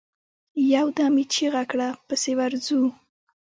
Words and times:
يودم 0.73 1.13
يې 1.21 1.25
چيغه 1.33 1.63
کړه! 1.71 1.89
پسې 2.07 2.31
ورځو. 2.39 2.81